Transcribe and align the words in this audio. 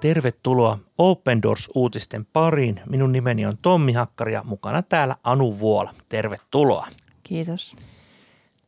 Tervetuloa 0.00 0.78
Open 0.98 1.42
Doors-uutisten 1.42 2.26
pariin. 2.32 2.80
Minun 2.88 3.12
nimeni 3.12 3.46
on 3.46 3.58
Tommi 3.62 3.92
Hakkari 3.92 4.32
ja 4.32 4.44
mukana 4.44 4.82
täällä 4.82 5.16
Anu 5.24 5.58
Vuola. 5.58 5.94
Tervetuloa. 6.08 6.86
Kiitos. 7.22 7.76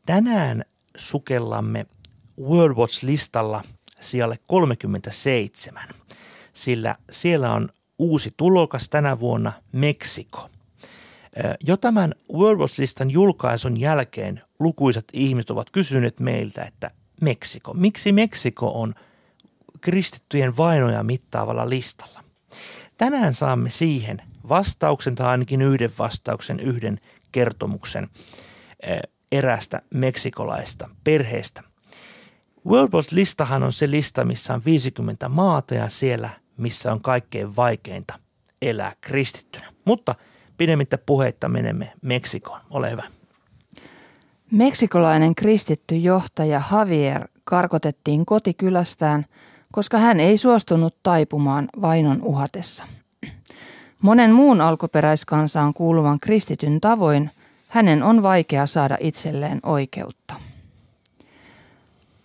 Tänään 0.06 0.64
sukellamme 0.96 1.87
World 2.41 2.77
Watch-listalla 2.77 3.62
sijalle 4.01 4.38
37, 4.46 5.82
sillä 6.52 6.95
siellä 7.11 7.52
on 7.52 7.69
uusi 7.98 8.34
tulokas 8.37 8.88
tänä 8.88 9.20
vuonna 9.20 9.52
Meksiko. 9.73 10.51
Jo 11.66 11.77
tämän 11.77 12.15
World 12.33 12.60
Watch-listan 12.60 13.10
julkaisun 13.10 13.80
jälkeen 13.80 14.42
lukuisat 14.59 15.05
ihmiset 15.12 15.51
ovat 15.51 15.70
kysyneet 15.70 16.20
meiltä, 16.20 16.62
että 16.62 16.91
Meksiko, 17.20 17.74
miksi 17.74 18.12
Meksiko 18.12 18.80
on– 18.80 18.95
kristittyjen 19.80 20.57
vainoja 20.57 21.02
mittaavalla 21.02 21.69
listalla. 21.69 22.25
Tänään 22.97 23.34
saamme 23.34 23.71
siihen 23.71 24.23
vastauksen 24.48 25.15
tai 25.15 25.27
ainakin 25.27 25.62
yhden 25.62 25.91
vastauksen, 25.98 26.61
yhden 26.61 27.01
kertomuksen 27.33 28.09
eh, 28.83 29.01
erästä 29.33 29.83
meksikolaista 29.95 30.88
perheestä. 31.05 31.62
World 32.66 33.05
listahan 33.11 33.62
on 33.62 33.73
se 33.73 33.91
lista, 33.91 34.24
missä 34.24 34.55
on 34.55 34.62
50 34.65 35.29
maata 35.29 35.74
ja 35.74 35.88
siellä, 35.88 36.30
missä 36.57 36.93
on 36.93 37.01
kaikkein 37.01 37.57
vaikeinta 37.57 38.19
elää 38.62 38.93
kristittynä. 39.01 39.73
Mutta 39.85 40.15
pidemmittä 40.59 40.99
puheitta 40.99 41.49
menemme 41.49 41.93
Meksikoon. 42.02 42.60
Ole 42.71 42.91
hyvä. 42.91 43.05
Meksikolainen 44.51 45.35
kristitty 45.35 45.97
johtaja 45.97 46.63
Javier 46.73 47.29
karkotettiin 47.45 48.26
kotikylästään– 48.26 49.26
koska 49.73 49.99
hän 49.99 50.21
ei 50.21 50.37
suostunut 50.37 50.96
taipumaan 51.02 51.68
vainon 51.80 52.23
uhatessa. 52.23 52.85
Monen 54.02 54.32
muun 54.32 54.60
alkuperäiskansaan 54.60 55.74
kuuluvan 55.74 56.21
kristityn 56.21 56.80
tavoin 56.80 57.30
hänen 57.68 58.02
on 58.02 58.23
vaikea 58.23 58.66
saada 58.66 58.96
itselleen 59.01 59.60
oikeutta. 59.63 60.35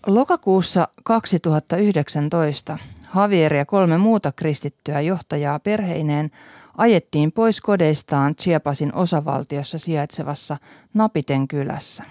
Lokakuussa 0.07 0.87
2019 1.03 2.77
Javier 3.15 3.53
ja 3.53 3.65
kolme 3.65 3.97
muuta 3.97 4.31
kristittyä 4.31 5.01
johtajaa 5.01 5.59
perheineen 5.59 6.31
ajettiin 6.77 7.31
pois 7.31 7.61
kodeistaan 7.61 8.35
Chiapasin 8.35 8.95
osavaltiossa 8.95 9.79
sijaitsevassa 9.79 10.57
Napiten 10.93 11.47
kylässä. 11.47 12.03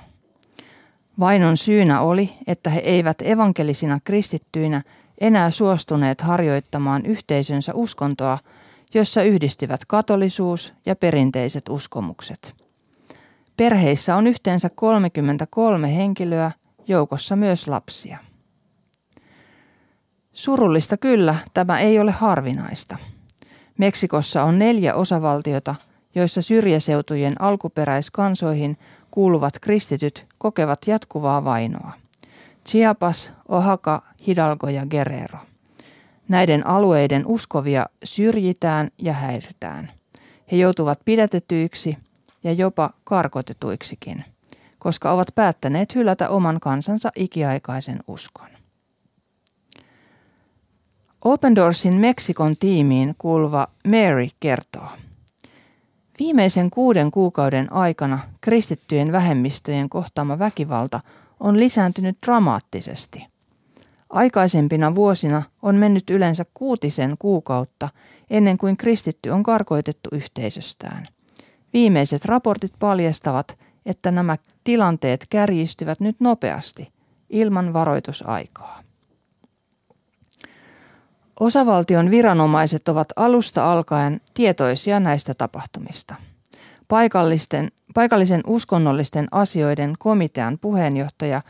Vainon 1.21 1.57
syynä 1.57 2.01
oli, 2.01 2.35
että 2.47 2.71
he 2.71 2.81
eivät 2.81 3.23
evankelisina 3.23 4.01
kristittyinä 4.05 4.83
enää 5.21 5.51
suostuneet 5.51 6.21
harjoittamaan 6.21 7.07
yhteisönsä 7.07 7.75
uskontoa, 7.75 8.39
jossa 8.95 9.23
yhdistivät 9.23 9.85
katolisuus 9.85 10.75
ja 10.87 10.97
perinteiset 10.97 11.69
uskomukset. 11.69 12.55
Perheissä 13.57 14.17
on 14.17 14.27
yhteensä 14.27 14.71
33 14.75 15.97
henkilöä, 15.97 16.51
joukossa 16.89 17.37
myös 17.37 17.69
lapsia. 17.69 18.19
Surullista 20.33 20.97
kyllä, 20.97 21.35
tämä 21.55 21.81
ei 21.81 21.99
ole 21.99 22.11
harvinaista. 22.11 22.97
Meksikossa 23.79 24.45
on 24.45 24.59
neljä 24.59 24.95
osavaltiota, 24.95 25.75
joissa 26.15 26.43
syrjäseutujen 26.43 27.43
alkuperäiskansoihin 27.43 28.79
kuuluvat 29.11 29.59
kristityt 29.59 30.27
kokevat 30.39 30.79
jatkuvaa 30.87 31.45
vainoa. 31.45 32.04
Chiapas, 32.69 33.33
Oaxaca, 33.49 34.03
Hidalgo 34.27 34.69
ja 34.69 34.87
Guerrero. 34.87 35.39
Näiden 36.29 36.67
alueiden 36.67 37.27
uskovia 37.27 37.87
syrjitään 38.05 38.91
ja 38.99 39.13
häiritään. 39.13 39.93
He 40.53 40.57
joutuvat 40.57 41.01
pidätetyiksi 41.05 41.99
ja 42.45 42.53
jopa 42.53 42.91
karkotetuiksikin, 43.05 44.25
koska 44.79 45.13
ovat 45.13 45.29
päättäneet 45.35 45.95
hylätä 45.95 46.29
oman 46.29 46.61
kansansa 46.61 47.13
ikiaikaisen 47.17 47.99
uskon. 48.07 48.49
Open 51.25 51.57
Doorsin 51.57 51.95
Meksikon 51.95 52.57
tiimiin 52.57 53.15
kuuluva 53.19 53.67
Mary 53.85 54.29
kertoo. 54.41 54.89
Viimeisen 56.19 56.71
kuuden 56.71 57.11
kuukauden 57.11 57.73
aikana 57.73 58.19
kristittyjen 58.41 59.13
vähemmistöjen 59.13 59.89
kohtaama 59.89 60.39
väkivalta 60.39 61.01
on 61.41 61.59
lisääntynyt 61.61 62.19
dramaattisesti– 62.27 63.27
Aikaisempina 64.15 64.95
vuosina 64.95 65.43
on 65.63 65.77
mennyt 65.77 66.11
yleensä 66.11 66.45
kuutisen 66.55 67.17
kuukautta 67.19 67.89
ennen 68.31 68.59
kuin 68.59 68.77
kristitty 68.77 69.31
on 69.31 69.43
karkoitettu 69.43 70.11
yhteisöstään. 70.13 71.07
Viimeiset 71.73 72.25
raportit 72.25 72.73
paljastavat, 72.79 73.59
että 73.87 74.13
nämä 74.13 74.37
tilanteet 74.65 75.27
kärjistyvät 75.31 76.01
nyt 76.01 76.17
nopeasti, 76.21 76.93
ilman 77.31 77.73
varoitusaikaa. 77.73 78.83
Osavaltion 81.41 82.11
viranomaiset 82.11 82.89
ovat 82.89 83.09
alusta 83.17 83.73
alkaen 83.73 84.21
tietoisia 84.35 85.01
näistä 85.01 85.35
tapahtumista. 85.35 86.15
Paikallisten, 86.95 87.73
paikallisen 87.95 88.41
uskonnollisten 88.47 89.29
asioiden 89.31 89.95
komitean 89.99 90.59
puheenjohtaja 90.61 91.43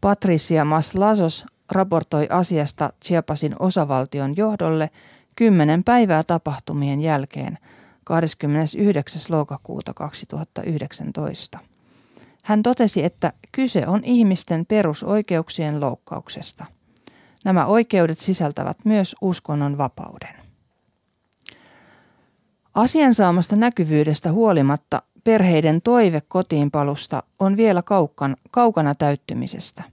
Patricia 0.00 0.64
Maslasos 0.64 1.46
raportoi 1.72 2.26
asiasta 2.30 2.92
Chiapasin 3.04 3.56
osavaltion 3.58 4.36
johdolle 4.36 4.90
kymmenen 5.36 5.84
päivää 5.84 6.22
tapahtumien 6.22 7.00
jälkeen 7.00 7.58
29. 8.04 9.22
lokakuuta 9.28 9.94
2019. 9.94 11.58
Hän 12.44 12.62
totesi, 12.62 13.04
että 13.04 13.32
kyse 13.52 13.86
on 13.86 14.04
ihmisten 14.04 14.66
perusoikeuksien 14.66 15.80
loukkauksesta. 15.80 16.64
Nämä 17.44 17.66
oikeudet 17.66 18.18
sisältävät 18.18 18.76
myös 18.84 19.16
uskonnon 19.20 19.78
vapauden. 19.78 20.39
Asian 22.74 23.14
saamasta 23.14 23.56
näkyvyydestä 23.56 24.32
huolimatta 24.32 25.02
perheiden 25.24 25.82
toive 25.82 26.22
kotiinpalusta 26.28 27.22
on 27.38 27.56
vielä 27.56 27.82
kaukana, 27.82 28.36
kaukana 28.50 28.94
täyttymisestä– 28.94 29.82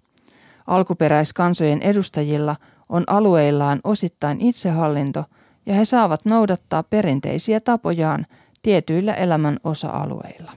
Alkuperäiskansojen 0.68 1.82
edustajilla 1.82 2.56
on 2.90 3.04
alueillaan 3.08 3.80
osittain 3.84 4.42
itsehallinto 4.42 5.26
ja 5.66 5.74
he 5.74 5.86
saavat 5.86 6.26
noudattaa 6.26 6.84
perinteisiä 6.84 7.60
tapojaan 7.60 8.26
tietyillä 8.62 9.14
elämän 9.14 9.58
osa-alueilla. 9.64 10.52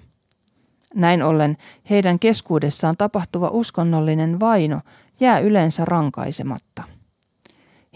Näin 0.95 1.23
ollen 1.23 1.57
heidän 1.91 2.19
keskuudessaan 2.19 2.97
tapahtuva 2.97 3.49
uskonnollinen 3.49 4.41
vaino 4.41 4.81
jää 5.21 5.39
yleensä 5.39 5.85
rankaisematta. 5.85 6.83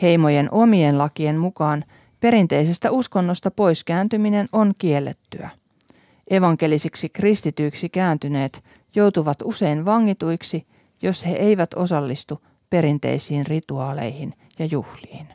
Heimojen 0.02 0.48
omien 0.50 0.98
lakien 0.98 1.38
mukaan 1.38 1.84
perinteisestä 2.24 2.90
uskonnosta 2.90 3.50
poiskääntyminen 3.50 4.48
on 4.52 4.74
kiellettyä. 4.78 5.50
Evankelisiksi 6.30 7.08
kristityiksi 7.08 7.88
kääntyneet 7.88 8.64
joutuvat 8.94 9.38
usein 9.44 9.84
vangituiksi 9.84 10.66
jos 11.02 11.26
he 11.26 11.32
eivät 11.32 11.74
osallistu 11.74 12.42
perinteisiin 12.70 13.46
rituaaleihin 13.46 14.34
ja 14.58 14.66
juhliin. 14.66 15.28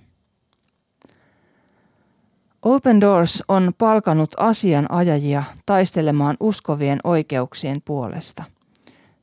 Open 2.62 3.02
Doors 3.02 3.44
on 3.48 3.74
palkanut 3.78 4.32
asianajajia 4.38 5.44
taistelemaan 5.66 6.38
uskovien 6.40 7.00
oikeuksien 7.03 7.82
puolesta. 7.85 8.44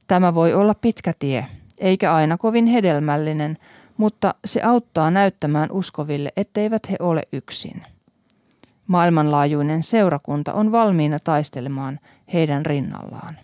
Tämä 0.07 0.35
voi 0.35 0.55
olla 0.55 0.75
pitkä 0.75 1.13
tie, 1.19 1.47
eikä 1.79 2.15
aina 2.15 2.37
kovin 2.37 2.67
hedelmällinen, 2.67 3.57
mutta 3.97 4.35
se 4.45 4.63
auttaa 4.63 5.11
näyttämään 5.11 5.73
uskoville, 5.73 6.33
etteivät 6.37 6.91
he 6.91 6.97
ole 7.01 7.23
yksin. 7.33 7.83
Maailmanlaajuinen 8.87 9.83
seurakunta 9.83 10.53
on 10.53 10.73
valmiina 10.73 11.19
taistelemaan 11.19 12.01
heidän 12.33 12.67
rinnallaan. 12.67 13.39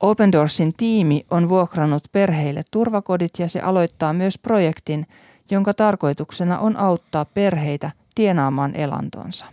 Open 0.00 0.32
Doorsin 0.32 0.72
tiimi 0.76 1.22
on 1.30 1.48
vuokrannut 1.48 2.02
perheille 2.12 2.62
turvakodit 2.70 3.32
ja 3.38 3.48
se 3.48 3.60
aloittaa 3.60 4.12
myös 4.12 4.38
projektin, 4.38 5.06
jonka 5.50 5.74
tarkoituksena 5.74 6.58
on 6.58 6.76
auttaa 6.76 7.24
perheitä 7.24 7.90
tienaamaan 8.14 8.76
elantonsa. 8.76 9.46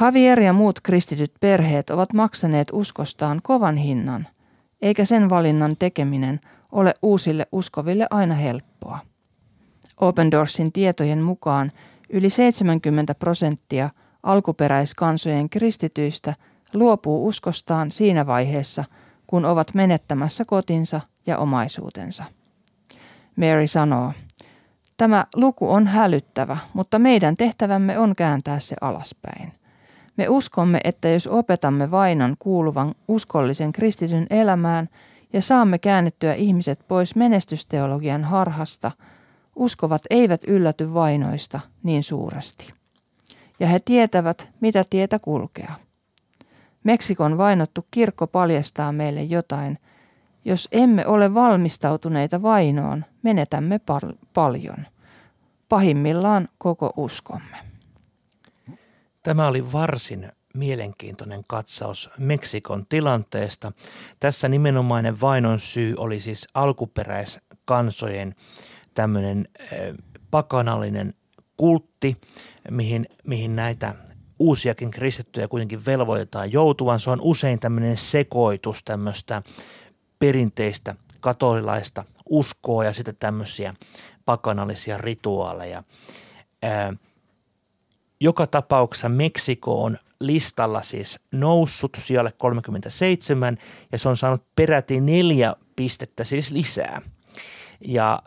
Javier 0.00 0.40
ja 0.40 0.52
muut 0.52 0.80
kristityt 0.80 1.32
perheet 1.40 1.90
ovat 1.90 2.12
maksaneet 2.12 2.68
uskostaan 2.72 3.40
kovan 3.42 3.76
hinnan, 3.76 4.26
eikä 4.82 5.04
sen 5.04 5.30
valinnan 5.30 5.76
tekeminen 5.78 6.40
ole 6.72 6.94
uusille 7.02 7.46
uskoville 7.52 8.06
aina 8.10 8.34
helppoa. 8.34 8.98
Open 10.00 10.30
Doorsin 10.30 10.72
tietojen 10.72 11.22
mukaan 11.22 11.72
yli 12.10 12.30
70 12.30 13.14
prosenttia 13.14 13.90
alkuperäiskansojen 14.22 15.50
kristityistä– 15.50 16.34
luopuu 16.74 17.26
uskostaan 17.26 17.92
siinä 17.92 18.26
vaiheessa, 18.26 18.84
kun 19.26 19.44
ovat 19.44 19.74
menettämässä 19.74 20.44
kotinsa 20.44 21.00
ja 21.26 21.38
omaisuutensa. 21.38 22.24
Mary 23.36 23.66
sanoo, 23.66 24.12
Tämä 24.96 25.26
luku 25.36 25.70
on 25.70 25.86
hälyttävä, 25.86 26.56
mutta 26.72 26.98
meidän 26.98 27.34
tehtävämme 27.34 27.98
on 27.98 28.16
kääntää 28.16 28.60
se 28.60 28.76
alaspäin. 28.80 29.52
Me 30.16 30.28
uskomme, 30.28 30.80
että 30.84 31.08
jos 31.08 31.26
opetamme 31.26 31.90
vainon 31.90 32.36
kuuluvan 32.38 32.94
uskollisen 33.08 33.72
kristityn 33.72 34.26
elämään 34.30 34.88
ja 35.32 35.42
saamme 35.42 35.78
käännettyä 35.78 36.34
ihmiset 36.34 36.88
pois 36.88 37.16
menestysteologian 37.16 38.24
harhasta, 38.24 38.92
uskovat 39.56 40.02
eivät 40.10 40.44
ylläty 40.46 40.94
vainoista 40.94 41.60
niin 41.82 42.02
suuresti. 42.02 42.72
Ja 43.60 43.66
he 43.66 43.78
tietävät, 43.84 44.48
mitä 44.60 44.84
tietä 44.90 45.18
kulkea. 45.18 45.74
Meksikon 46.84 47.38
vainottu 47.38 47.86
kirkko 47.90 48.26
paljastaa 48.26 48.92
meille 48.92 49.22
jotain. 49.22 49.78
Jos 50.44 50.68
emme 50.72 51.06
ole 51.06 51.34
valmistautuneita 51.34 52.42
vainoon, 52.42 53.04
menetämme 53.22 53.78
pal- 53.78 54.14
paljon. 54.34 54.86
Pahimmillaan 55.68 56.48
koko 56.58 56.92
uskomme. 56.96 57.56
Tämä 59.22 59.46
oli 59.46 59.72
varsin 59.72 60.32
mielenkiintoinen 60.58 61.44
katsaus 61.46 62.10
Meksikon 62.18 62.86
tilanteesta. 62.86 63.72
Tässä 64.20 64.48
nimenomainen 64.48 65.20
vainon 65.20 65.60
syy 65.60 65.94
oli 65.96 66.20
siis 66.20 66.48
alkuperäiskansojen 66.54 68.34
tämmöinen 68.94 69.48
pakanallinen 70.30 71.14
kultti, 71.56 72.16
mihin, 72.70 73.06
mihin 73.26 73.56
näitä 73.56 73.94
uusiakin 74.38 74.90
kristittyjä 74.90 75.48
kuitenkin 75.48 75.86
velvoitetaan 75.86 76.52
joutuvan. 76.52 77.00
Se 77.00 77.10
on 77.10 77.20
usein 77.20 77.60
tämmöinen 77.60 77.96
sekoitus 77.96 78.84
tämmöistä 78.84 79.42
perinteistä 80.18 80.94
katolilaista 81.20 82.04
uskoa 82.28 82.84
ja 82.84 82.92
sitten 82.92 83.16
tämmöisiä 83.18 83.74
pakanallisia 84.24 84.98
rituaaleja. 84.98 85.82
Ää, 86.62 86.94
joka 88.20 88.46
tapauksessa 88.46 89.08
Meksiko 89.08 89.84
on 89.84 89.98
listalla 90.20 90.82
siis 90.82 91.20
noussut 91.32 91.96
sijalle 92.00 92.32
37 92.32 93.58
ja 93.92 93.98
se 93.98 94.08
on 94.08 94.16
saanut 94.16 94.44
peräti 94.56 95.00
neljä 95.00 95.54
pistettä 95.76 96.24
siis 96.24 96.50
lisää. 96.50 97.02
Ja, 97.86 98.22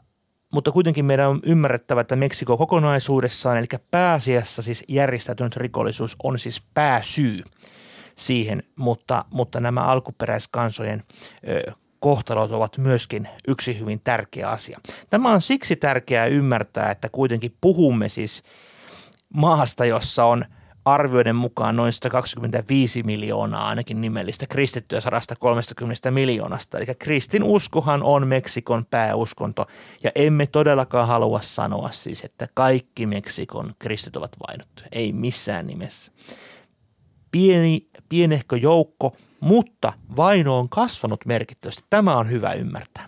mutta 0.53 0.71
kuitenkin 0.71 1.05
meidän 1.05 1.29
on 1.29 1.39
ymmärrettävä, 1.45 2.01
että 2.01 2.15
Meksiko 2.15 2.57
kokonaisuudessaan, 2.57 3.57
eli 3.57 3.67
pääasiassa 3.91 4.61
siis 4.61 4.83
järjestäytynyt 4.87 5.57
rikollisuus 5.57 6.15
on 6.23 6.39
siis 6.39 6.63
pääsyy 6.73 7.43
siihen, 8.15 8.63
mutta, 8.75 9.25
mutta 9.33 9.59
nämä 9.59 9.81
alkuperäiskansojen 9.81 11.03
ö, 11.47 11.71
kohtalot 11.99 12.51
ovat 12.51 12.77
myöskin 12.77 13.29
yksi 13.47 13.79
hyvin 13.79 14.01
tärkeä 14.03 14.49
asia. 14.49 14.79
Tämä 15.09 15.31
on 15.31 15.41
siksi 15.41 15.75
tärkeää 15.75 16.25
ymmärtää, 16.25 16.91
että 16.91 17.09
kuitenkin 17.09 17.55
puhumme 17.61 18.09
siis 18.09 18.43
maasta, 19.33 19.85
jossa 19.85 20.25
on 20.25 20.45
arvioiden 20.85 21.35
mukaan 21.35 21.75
noin 21.75 21.93
125 21.93 23.03
miljoonaa 23.03 23.67
ainakin 23.67 24.01
nimellistä 24.01 24.47
kristittyä 24.47 25.01
130 25.01 26.11
miljoonasta. 26.11 26.77
Eli 26.77 26.95
kristin 26.99 27.43
uskohan 27.43 28.03
on 28.03 28.27
Meksikon 28.27 28.85
pääuskonto 28.85 29.65
ja 30.03 30.11
emme 30.15 30.47
todellakaan 30.47 31.07
halua 31.07 31.41
sanoa 31.41 31.91
siis, 31.91 32.23
että 32.23 32.47
kaikki 32.53 33.05
Meksikon 33.05 33.73
kristit 33.79 34.15
ovat 34.15 34.31
vainottuja. 34.47 34.87
Ei 34.91 35.13
missään 35.13 35.67
nimessä. 35.67 36.11
Pieni, 37.31 37.87
pienehkö 38.09 38.57
joukko– 38.57 39.15
mutta 39.41 39.93
vaino 40.15 40.57
on 40.57 40.69
kasvanut 40.69 41.25
merkittävästi. 41.25 41.83
Tämä 41.89 42.17
on 42.17 42.29
hyvä 42.29 42.53
ymmärtää. 42.53 43.05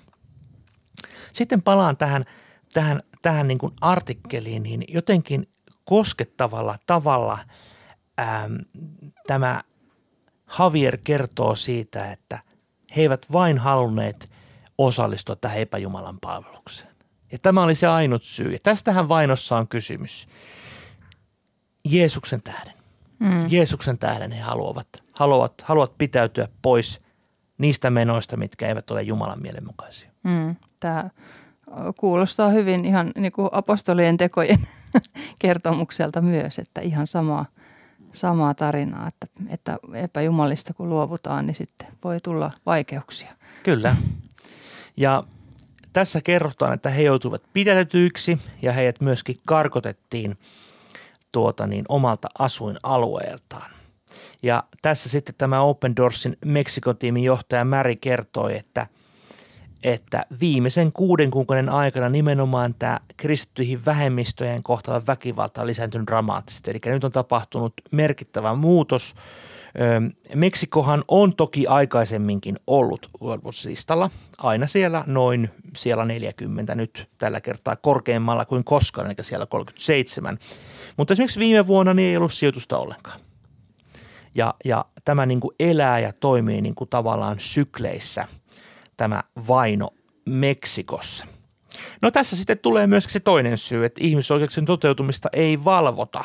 Sitten 1.34 1.62
palaan 1.62 1.98
tähän, 1.98 2.26
tähän, 2.74 3.04
tähän 3.22 3.48
niin 3.48 3.58
kuin 3.58 3.74
artikkeliin, 3.82 4.64
niin 4.64 4.84
jotenkin 4.88 5.48
koskettavalla 5.86 6.78
tavalla 6.86 7.38
äm, 8.20 8.58
tämä 9.28 9.62
Javier 10.60 10.98
kertoo 11.04 11.56
siitä, 11.56 12.12
että 12.12 12.40
he 12.96 13.02
eivät 13.02 13.26
vain 13.32 13.58
halunneet 13.58 14.32
osallistua 14.78 15.36
tähän 15.36 15.58
epäjumalan 15.58 16.20
palvelukseen. 16.22 16.94
Ja 17.32 17.40
tämä 17.40 17.64
oli 17.64 17.76
se 17.76 17.88
ainut 17.88 18.24
syy. 18.24 18.52
Ja 18.52 18.60
tästähän 18.64 19.10
vainossa 19.10 19.58
on 19.58 19.68
kysymys. 19.68 20.28
Jeesuksen 21.86 22.42
tähden. 22.42 22.74
Mm. 23.20 23.42
Jeesuksen 23.50 23.98
tähden 23.98 24.32
he 24.32 24.42
haluavat, 24.42 24.88
haluavat, 25.12 25.54
haluavat 25.62 25.98
pitäytyä 25.98 26.48
pois 26.62 27.02
niistä 27.58 27.90
menoista, 27.90 28.38
mitkä 28.38 28.68
eivät 28.68 28.92
ole 28.92 29.02
Jumalan 29.02 29.42
mielenmukaisia. 29.42 30.12
Mm. 30.24 30.56
Tämä 30.80 31.10
kuulostaa 31.98 32.50
hyvin 32.50 32.86
ihan 32.86 33.12
niin 33.16 33.32
kuin 33.32 33.50
apostolien 33.52 34.18
tekojen 34.18 34.68
kertomukselta 35.40 36.22
myös, 36.22 36.60
että 36.60 36.82
ihan 36.82 37.08
samaa, 37.08 37.46
samaa 38.14 38.54
tarinaa, 38.54 39.08
että, 39.08 39.28
että 39.50 39.78
epäjumalista 39.94 40.74
kun 40.74 40.90
luovutaan, 40.90 41.46
niin 41.46 41.56
sitten 41.56 41.88
voi 42.04 42.20
tulla 42.24 42.52
vaikeuksia. 42.66 43.32
Kyllä. 43.64 43.96
Ja 44.98 45.24
tässä 45.94 46.22
kerrotaan, 46.22 46.74
että 46.74 46.90
he 46.90 47.02
joutuivat 47.02 47.42
pidätetyiksi 47.54 48.40
ja 48.62 48.72
heidät 48.72 49.02
myöskin 49.02 49.38
karkotettiin– 49.46 50.38
tuota 51.34 51.68
niin, 51.68 51.86
omalta 51.90 52.28
asuinalueeltaan. 52.40 53.72
Ja 54.44 54.64
tässä 54.82 55.10
sitten 55.10 55.36
tämä 55.38 55.62
Open 55.62 55.96
Doorsin 55.96 56.38
Meksikon 56.46 56.98
tiimin 56.98 57.24
johtaja 57.24 57.66
Märi 57.66 57.96
kertoi, 57.96 58.58
että, 58.58 58.88
että 59.84 60.26
viimeisen 60.40 60.92
kuuden 60.92 61.32
kuukauden 61.32 61.70
aikana 61.70 62.10
nimenomaan 62.10 62.76
tämä 62.80 63.00
kristittyihin 63.18 63.86
vähemmistöjen 63.86 64.64
kohtaava 64.64 65.08
väkivalta 65.08 65.62
on 65.62 65.68
lisääntynyt 65.68 66.08
dramaattisesti. 66.08 66.72
Eli 66.72 66.80
nyt 66.86 67.04
on 67.04 67.12
tapahtunut 67.12 67.74
merkittävä 67.92 68.56
muutos. 68.56 69.16
Meksikohan 70.36 71.04
on 71.08 71.36
toki 71.36 71.68
aikaisemminkin 71.68 72.56
ollut 72.68 73.10
listalla 73.66 74.10
aina 74.38 74.68
siellä 74.68 75.04
noin 75.08 75.50
siellä 75.78 76.06
40, 76.06 76.76
nyt 76.76 77.10
tällä 77.18 77.42
kertaa 77.42 77.76
korkeammalla 77.76 78.46
kuin 78.46 78.64
koskaan, 78.64 79.08
eli 79.08 79.16
siellä 79.22 79.46
37. 79.46 80.40
Mutta 80.98 81.14
esimerkiksi 81.14 81.40
viime 81.40 81.68
vuonna 81.68 81.94
niin 81.94 82.10
ei 82.10 82.18
ollut 82.18 82.34
sijoitusta 82.34 82.78
ollenkaan. 82.78 83.20
Ja, 84.36 84.54
ja 84.66 84.86
tämä 85.06 85.26
niin 85.26 85.40
kuin 85.40 85.56
elää 85.60 86.00
ja 86.00 86.14
toimii 86.14 86.62
niin 86.62 86.76
kuin 86.76 86.90
tavallaan 86.90 87.36
sykleissä 87.40 88.28
tämä 88.98 89.24
vaino 89.48 89.90
Meksikossa. 90.26 91.26
No 92.02 92.12
tässä 92.12 92.36
sitten 92.36 92.60
tulee 92.60 92.88
myös 92.88 93.04
se 93.10 93.20
toinen 93.20 93.58
syy, 93.58 93.86
että 93.86 94.02
ihmisoikeuksien 94.04 94.66
toteutumista 94.66 95.30
ei 95.34 95.64
valvota. 95.64 96.24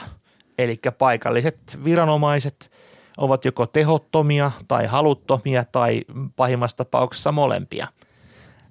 Eli 0.58 0.80
paikalliset 0.98 1.78
viranomaiset 1.84 2.70
ovat 3.16 3.44
joko 3.44 3.66
tehottomia 3.66 4.50
tai 4.68 4.86
haluttomia 4.86 5.64
tai 5.64 6.02
pahimmassa 6.36 6.76
tapauksessa 6.76 7.32
molempia 7.32 7.88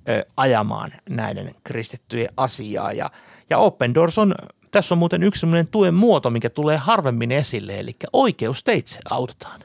ö, 0.10 0.26
ajamaan 0.38 0.92
näiden 1.10 1.56
kristittyjen 1.64 2.30
asiaa. 2.38 2.94
Ja, 2.94 3.10
ja 3.50 3.58
Open 3.58 3.94
Doors 3.94 4.18
on 4.18 4.36
tässä 4.72 4.94
on 4.94 5.00
muuten 5.00 5.24
yksi 5.24 5.48
tuen 5.72 5.94
muoto, 5.94 6.30
mikä 6.30 6.50
tulee 6.50 6.78
harvemmin 6.78 7.32
esille, 7.32 7.80
eli 7.80 7.96
oikeusteitse 8.14 9.00
autetaan. 9.10 9.62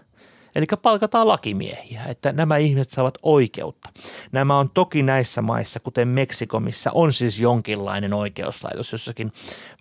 Eli 0.55 0.67
palkataan 0.83 1.29
lakimiehiä, 1.29 2.03
että 2.09 2.33
nämä 2.33 2.57
ihmiset 2.57 2.91
saavat 2.91 3.19
oikeutta. 3.23 3.91
Nämä 4.33 4.59
on 4.59 4.71
toki 4.71 5.03
näissä 5.03 5.43
maissa, 5.43 5.81
kuten 5.81 6.09
Meksiko, 6.09 6.61
missä 6.61 6.91
on 6.95 7.13
siis 7.13 7.41
jonkinlainen 7.41 8.15
oikeuslaitos. 8.15 8.93
Jossakin 8.93 9.33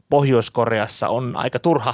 Pohjois-Koreassa 0.10 1.10
on 1.10 1.36
aika 1.36 1.60
turha 1.60 1.94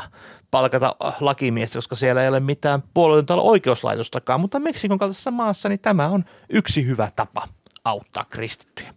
palkata 0.52 0.96
lakimiestä, 1.20 1.78
koska 1.78 1.96
siellä 1.96 2.22
ei 2.22 2.30
ole 2.30 2.40
mitään 2.40 2.84
puolueetonta 2.94 3.42
oikeuslaitostakaan. 3.42 4.42
Mutta 4.42 4.60
Meksikon 4.60 5.00
kaltaisessa 5.00 5.32
maassa 5.32 5.70
niin 5.70 5.80
tämä 5.80 6.08
on 6.08 6.26
yksi 6.50 6.86
hyvä 6.86 7.12
tapa 7.16 7.48
auttaa 7.86 8.24
kristittyjä. 8.24 8.94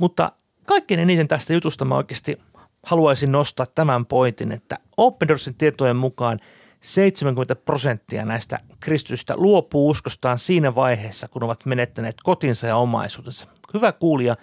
Mutta 0.00 0.32
kaikkein 0.66 1.00
eniten 1.00 1.28
tästä 1.28 1.52
jutusta 1.52 1.84
mä 1.84 1.96
oikeasti 1.96 2.40
haluaisin 2.86 3.32
nostaa 3.32 3.66
tämän 3.66 4.06
pointin, 4.06 4.52
että 4.52 4.78
Open 4.96 5.28
Doorsin 5.28 5.54
tietojen 5.54 5.96
mukaan 5.96 6.40
70 6.84 7.56
prosenttia 7.56 8.24
näistä 8.24 8.58
kristystä 8.80 9.34
luopuu 9.36 9.90
uskostaan 9.90 10.38
siinä 10.38 10.74
vaiheessa, 10.74 11.28
kun 11.28 11.42
ovat 11.42 11.66
menettäneet 11.66 12.16
kotinsa 12.22 12.66
ja 12.66 12.76
omaisuutensa. 12.76 13.46
Hyvä 13.74 13.92
kuulija, 13.92 14.36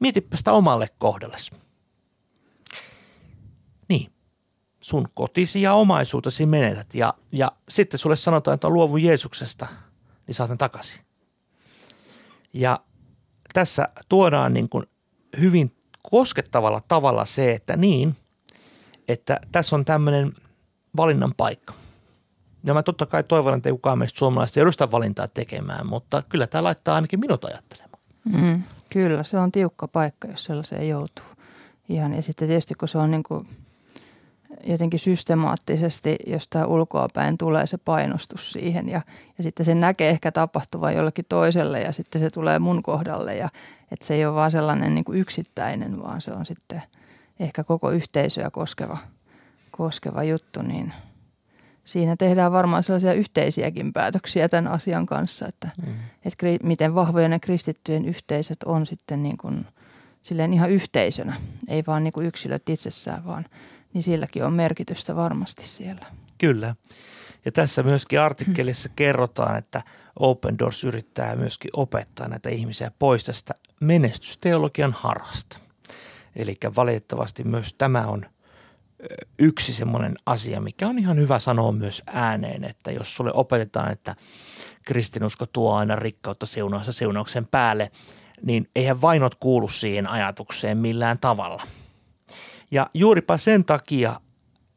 mietipä 0.00 0.36
sitä 0.36 0.52
omalle 0.52 0.88
kohdallesi. 0.98 1.50
Niin, 3.88 4.12
sun 4.80 5.08
kotisi 5.14 5.62
ja 5.62 5.74
omaisuutesi 5.74 6.46
menetät 6.46 6.94
ja, 6.94 7.14
ja 7.32 7.52
sitten 7.68 7.98
sulle 7.98 8.16
sanotaan, 8.16 8.54
että 8.54 8.68
luovu 8.68 8.96
Jeesuksesta, 8.96 9.66
niin 10.26 10.34
saat 10.34 10.50
takaisin. 10.58 11.00
Ja 12.52 12.80
tässä 13.52 13.88
tuodaan 14.08 14.54
niin 14.54 14.68
kuin 14.68 14.86
hyvin 15.40 15.76
koskettavalla 16.10 16.82
tavalla 16.88 17.24
se, 17.24 17.52
että 17.52 17.76
niin, 17.76 18.16
että 19.08 19.40
tässä 19.52 19.76
on 19.76 19.84
tämmöinen 19.84 20.32
valinnan 20.96 21.32
paikka. 21.36 21.74
Ja 22.64 22.74
mä 22.74 22.82
totta 22.82 23.06
kai 23.06 23.22
toivon, 23.22 23.54
että 23.54 23.68
ei 23.68 23.72
kukaan 23.72 23.98
meistä 23.98 24.18
suomalaista 24.18 24.58
joudu 24.58 24.72
sitä 24.72 24.90
valintaa 24.90 25.28
tekemään, 25.28 25.86
mutta 25.86 26.22
kyllä 26.28 26.46
tämä 26.46 26.64
laittaa 26.64 26.94
ainakin 26.94 27.20
minut 27.20 27.44
ajattelemaan. 27.44 27.98
Mm. 28.24 28.62
Kyllä, 28.90 29.22
se 29.22 29.38
on 29.38 29.52
tiukka 29.52 29.88
paikka, 29.88 30.28
jos 30.28 30.44
sellaiseen 30.44 30.88
joutuu. 30.88 31.24
Ihan, 31.88 32.14
ja 32.14 32.22
sitten 32.22 32.48
tietysti 32.48 32.74
kun 32.74 32.88
se 32.88 32.98
on 32.98 33.10
niin 33.10 33.22
kuin 33.22 33.48
jotenkin 34.66 35.00
systemaattisesti 35.00 36.16
jostain 36.26 36.66
ulkoapäin 36.66 37.38
tulee 37.38 37.66
se 37.66 37.78
painostus 37.78 38.52
siihen 38.52 38.88
ja, 38.88 39.00
ja 39.38 39.44
sitten 39.44 39.66
se 39.66 39.74
näkee 39.74 40.10
ehkä 40.10 40.32
tapahtuvan 40.32 40.94
jollekin 40.94 41.24
toiselle 41.28 41.80
ja 41.80 41.92
sitten 41.92 42.20
se 42.20 42.30
tulee 42.30 42.58
mun 42.58 42.82
kohdalle 42.82 43.36
ja 43.36 43.48
että 43.92 44.06
se 44.06 44.14
ei 44.14 44.26
ole 44.26 44.34
vaan 44.34 44.50
sellainen 44.50 44.94
niin 44.94 45.04
kuin 45.04 45.18
yksittäinen, 45.18 46.02
vaan 46.02 46.20
se 46.20 46.32
on 46.32 46.46
sitten 46.46 46.82
ehkä 47.40 47.64
koko 47.64 47.90
yhteisöä 47.90 48.50
koskeva, 48.50 48.98
koskeva 49.80 50.22
juttu, 50.22 50.62
niin 50.62 50.92
siinä 51.84 52.16
tehdään 52.16 52.52
varmaan 52.52 52.82
sellaisia 52.82 53.12
yhteisiäkin 53.12 53.92
päätöksiä 53.92 54.48
tämän 54.48 54.72
asian 54.72 55.06
kanssa, 55.06 55.48
että, 55.48 55.68
mm. 55.86 55.94
että 56.24 56.46
miten 56.62 56.94
vahvoja 56.94 57.28
ne 57.28 57.38
kristittyjen 57.38 58.04
yhteisöt 58.04 58.62
on 58.62 58.86
sitten 58.86 59.22
niin 59.22 59.36
kuin, 59.36 59.66
silleen 60.22 60.52
ihan 60.52 60.70
yhteisönä, 60.70 61.40
ei 61.68 61.82
vaan 61.86 62.04
niin 62.04 62.12
kuin 62.12 62.26
yksilöt 62.26 62.68
itsessään, 62.68 63.24
vaan– 63.24 63.46
niin 63.92 64.02
silläkin 64.02 64.44
on 64.44 64.52
merkitystä 64.52 65.16
varmasti 65.16 65.66
siellä. 65.66 66.06
Kyllä. 66.38 66.74
Ja 67.44 67.52
tässä 67.52 67.82
myöskin 67.82 68.20
artikkelissa 68.20 68.88
kerrotaan, 68.96 69.56
että 69.56 69.82
Open 70.18 70.58
Doors 70.58 70.84
yrittää 70.84 71.36
myöskin 71.36 71.70
opettaa 71.76 72.28
näitä 72.28 72.48
ihmisiä 72.48 72.90
pois 72.98 73.24
tästä 73.24 73.54
menestysteologian 73.80 74.94
harhasta. 74.96 75.58
Eli 76.36 76.56
valitettavasti 76.76 77.44
myös 77.44 77.74
tämä 77.78 78.06
on 78.06 78.26
yksi 79.38 79.72
semmoinen 79.72 80.14
asia, 80.26 80.60
mikä 80.60 80.88
on 80.88 80.98
ihan 80.98 81.18
hyvä 81.18 81.38
sanoa 81.38 81.72
myös 81.72 82.02
ääneen, 82.06 82.64
että 82.64 82.90
jos 82.90 83.16
sulle 83.16 83.30
opetetaan, 83.34 83.92
että 83.92 84.16
kristinusko 84.84 85.46
tuo 85.46 85.74
aina 85.74 85.96
rikkautta 85.96 86.46
siunaussa 86.46 86.92
siunauksen 86.92 87.46
päälle, 87.46 87.90
niin 88.42 88.68
eihän 88.76 89.02
vainot 89.02 89.34
kuulu 89.34 89.68
siihen 89.68 90.06
ajatukseen 90.06 90.78
millään 90.78 91.18
tavalla– 91.18 91.62
ja 92.70 92.90
juuripa 92.94 93.36
sen 93.36 93.64
takia 93.64 94.20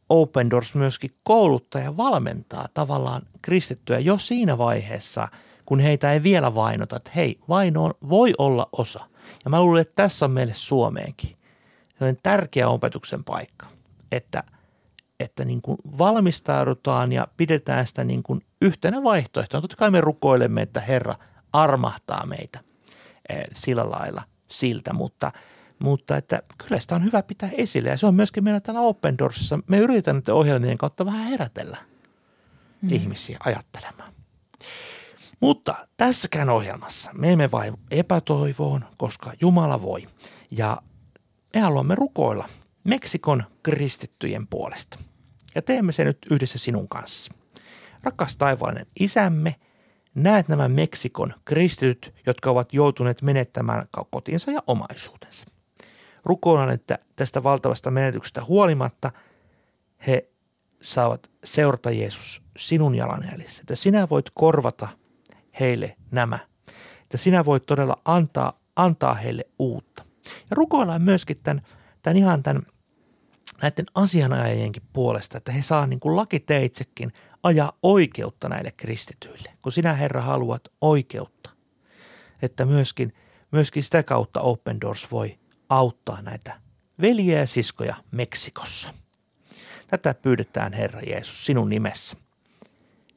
Open 0.09 0.49
Doors 0.49 0.75
myöskin 0.75 1.11
kouluttaa 1.23 1.81
ja 1.81 1.97
valmentaa 1.97 2.67
tavallaan 2.73 3.21
kristittyä 3.41 3.99
jo 3.99 4.17
siinä 4.17 4.57
vaiheessa, 4.57 5.27
kun 5.65 5.79
heitä 5.79 6.13
ei 6.13 6.23
vielä 6.23 6.55
vainota, 6.55 6.95
että 6.95 7.11
hei, 7.15 7.39
vaino 7.49 7.93
voi 8.09 8.33
olla 8.37 8.69
osa. 8.71 8.99
Ja 9.45 9.49
mä 9.49 9.61
luulen, 9.61 9.81
että 9.81 9.95
tässä 9.95 10.25
on 10.25 10.31
meille 10.31 10.53
Suomeenkin 10.53 11.35
sellainen 11.93 12.19
tärkeä 12.23 12.69
opetuksen 12.69 13.23
paikka, 13.23 13.67
että, 14.15 14.43
että 15.19 15.45
niin 15.45 15.61
kuin 15.61 15.77
valmistaudutaan 15.97 17.11
ja 17.11 17.27
pidetään 17.37 17.87
sitä 17.87 18.03
niin 18.03 18.23
kuin 18.23 18.41
yhtenä 18.61 19.03
vaihtoehtona. 19.03 19.61
Totta 19.61 19.77
kai 19.77 19.91
me 19.91 20.01
rukoilemme, 20.01 20.61
että 20.61 20.79
Herra 20.79 21.15
armahtaa 21.53 22.25
meitä 22.25 22.59
eh, 23.29 23.43
sillä 23.53 23.91
lailla 23.91 24.23
siltä, 24.49 24.93
mutta– 24.93 25.31
mutta 25.83 26.17
että 26.17 26.41
kyllä 26.57 26.79
sitä 26.79 26.95
on 26.95 27.03
hyvä 27.03 27.23
pitää 27.23 27.49
esille 27.57 27.89
ja 27.89 27.97
se 27.97 28.05
on 28.05 28.15
myöskin 28.15 28.43
meillä 28.43 28.59
täällä 28.59 28.81
Open 28.81 29.17
Doorsissa. 29.17 29.59
Me 29.67 29.77
yritetään 29.77 30.15
näiden 30.15 30.35
ohjelmien 30.35 30.77
kautta 30.77 31.05
vähän 31.05 31.27
herätellä 31.27 31.77
mm. 32.81 32.89
ihmisiä 32.91 33.37
ajattelemaan. 33.45 34.13
Mutta 35.39 35.87
tässäkään 35.97 36.49
ohjelmassa 36.49 37.11
me 37.13 37.31
emme 37.31 37.51
vain 37.51 37.73
epätoivoon, 37.91 38.85
koska 38.97 39.33
Jumala 39.41 39.81
voi. 39.81 40.07
Ja 40.51 40.81
me 41.53 41.59
haluamme 41.59 41.95
rukoilla 41.95 42.49
Meksikon 42.83 43.43
kristittyjen 43.63 44.47
puolesta. 44.47 44.99
Ja 45.55 45.61
teemme 45.61 45.91
sen 45.91 46.07
nyt 46.07 46.17
yhdessä 46.31 46.59
sinun 46.59 46.87
kanssa. 46.87 47.33
Rakas 48.03 48.37
taivaallinen 48.37 48.87
isämme, 48.99 49.55
näet 50.15 50.47
nämä 50.47 50.67
Meksikon 50.67 51.33
kristityt, 51.45 52.13
jotka 52.25 52.51
ovat 52.51 52.73
joutuneet 52.73 53.21
menettämään 53.21 53.85
kotinsa 54.11 54.51
ja 54.51 54.63
omaisuutensa 54.67 55.45
rukoilan, 56.25 56.69
että 56.69 56.99
tästä 57.15 57.43
valtavasta 57.43 57.91
menetyksestä 57.91 58.45
huolimatta 58.45 59.11
he 60.07 60.29
saavat 60.81 61.31
seurata 61.43 61.91
Jeesus 61.91 62.41
sinun 62.57 62.95
jalanjäljissä. 62.95 63.61
Että 63.61 63.75
sinä 63.75 64.07
voit 64.09 64.25
korvata 64.33 64.87
heille 65.59 65.95
nämä. 66.11 66.39
Että 67.01 67.17
sinä 67.17 67.45
voit 67.45 67.65
todella 67.65 68.01
antaa, 68.05 68.59
antaa 68.75 69.13
heille 69.13 69.45
uutta. 69.59 70.05
Ja 70.25 70.55
rukoillaan 70.55 71.01
myöskin 71.01 71.37
tämän, 71.43 71.61
tämän 72.01 72.17
ihan 72.17 72.43
tämän, 72.43 72.63
näiden 73.63 73.85
asianajajienkin 73.95 74.83
puolesta, 74.93 75.37
että 75.37 75.51
he 75.51 75.61
saa 75.61 75.87
niin 75.87 75.99
kuin 75.99 76.15
lakiteitsekin 76.15 77.13
ajaa 77.43 77.77
oikeutta 77.83 78.49
näille 78.49 78.71
kristityille, 78.71 79.49
kun 79.61 79.71
sinä 79.71 79.93
Herra 79.93 80.21
haluat 80.21 80.61
oikeutta. 80.81 81.49
Että 82.41 82.65
myöskin, 82.65 83.13
myöskin 83.51 83.83
sitä 83.83 84.03
kautta 84.03 84.41
Open 84.41 84.81
Doors 84.81 85.11
voi 85.11 85.39
auttaa 85.69 86.21
näitä 86.21 86.59
veljiä 87.01 87.39
ja 87.39 87.47
siskoja 87.47 87.95
Meksikossa. 88.11 88.93
Tätä 89.87 90.13
pyydetään 90.13 90.73
Herra 90.73 91.01
Jeesus 91.01 91.45
sinun 91.45 91.69
nimessä. 91.69 92.17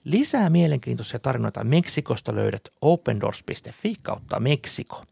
Lisää 0.04 0.50
mielenkiintoisia 0.50 1.18
tarinoita 1.18 1.64
Meksikosta 1.64 2.34
löydät 2.34 2.68
opendoors.fi 2.80 3.94
kautta 4.02 4.40
Meksiko. 4.40 5.04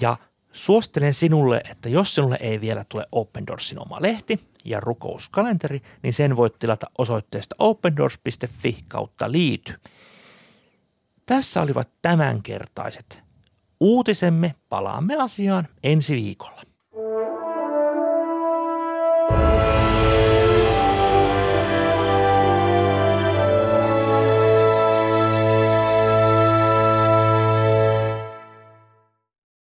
Ja 0.00 0.16
suosittelen 0.52 1.14
sinulle, 1.14 1.60
että 1.70 1.88
jos 1.88 2.14
sinulle 2.14 2.38
ei 2.40 2.60
vielä 2.60 2.84
tule 2.88 3.06
Open 3.12 3.46
Doorsin 3.46 3.80
oma 3.80 4.02
lehti 4.02 4.55
ja 4.66 4.80
rukouskalenteri, 4.80 5.82
niin 6.02 6.12
sen 6.12 6.36
voit 6.36 6.58
tilata 6.58 6.86
osoitteesta 6.98 7.56
opendoors.fi 7.58 8.84
kautta 8.88 9.32
liity. 9.32 9.74
Tässä 11.26 11.62
olivat 11.62 11.88
tämänkertaiset 12.02 13.20
uutisemme. 13.80 14.54
Palaamme 14.68 15.16
asiaan 15.16 15.68
ensi 15.82 16.14
viikolla. 16.14 16.62